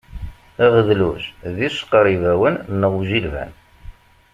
[0.65, 1.23] Aɣedluj
[1.55, 3.51] d iqcer ibawen neɣ ujilban.